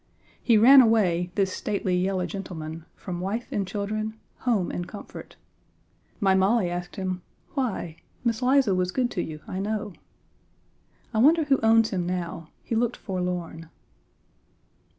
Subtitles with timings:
[0.41, 5.35] He ran away, this stately yellow gentleman, from wife and children, home and comfort.
[6.19, 7.21] My Molly asked him
[7.53, 7.97] "Why?
[8.23, 9.93] Miss Liza was good to you, I know."
[11.13, 13.69] I wonder who owns him now; he looked forlorn.